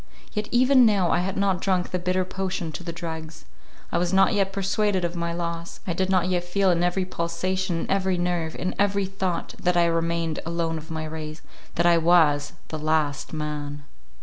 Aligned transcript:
Yet 0.33 0.47
even 0.49 0.83
now 0.83 1.11
I 1.11 1.19
had 1.19 1.37
not 1.37 1.61
drunk 1.61 1.91
the 1.91 1.99
bitter 1.99 2.25
potion 2.25 2.71
to 2.71 2.81
the 2.83 2.91
dregs; 2.91 3.45
I 3.91 3.99
was 3.99 4.11
not 4.11 4.33
yet 4.33 4.51
persuaded 4.51 5.05
of 5.05 5.15
my 5.15 5.31
loss; 5.31 5.79
I 5.85 5.93
did 5.93 6.09
not 6.09 6.27
yet 6.27 6.43
feel 6.43 6.71
in 6.71 6.83
every 6.83 7.05
pulsation, 7.05 7.81
in 7.81 7.91
every 7.91 8.17
nerve, 8.17 8.55
in 8.55 8.73
every 8.79 9.05
thought, 9.05 9.53
that 9.61 9.77
I 9.77 9.85
remained 9.85 10.39
alone 10.43 10.79
of 10.79 10.89
my 10.89 11.05
race,—that 11.05 11.85
I 11.85 11.99
was 11.99 12.53
the 12.69 12.79
LAST 12.79 13.31
MAN. 13.31 13.83